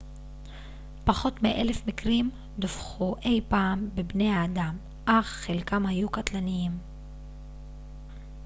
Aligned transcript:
פחות 1.05 1.43
מאלף 1.43 1.87
מקרים 1.87 2.31
דווחו 2.59 3.15
אי 3.25 3.41
פעם 3.47 3.89
בבני 3.95 4.45
אדם 4.45 4.77
אך 5.05 5.25
חלקם 5.25 5.85
היו 5.85 6.09
קטלניים 6.09 6.71